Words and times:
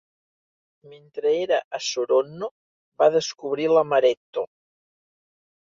Mentre 0.93 1.33
era 1.41 1.59
a 1.79 1.81
Saronno, 1.89 2.49
va 3.03 3.11
descobrir 3.19 3.71
l'amaretto. 3.77 4.49